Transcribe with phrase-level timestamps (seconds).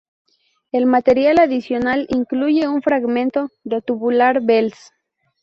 [0.71, 4.91] El material adicional incluye un fragmento de Tubular Bells.